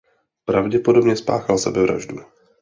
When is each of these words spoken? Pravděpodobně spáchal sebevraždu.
Pravděpodobně 0.45 1.15
spáchal 1.15 1.57
sebevraždu. 1.57 2.17